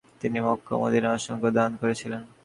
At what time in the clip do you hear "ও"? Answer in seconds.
0.75-0.81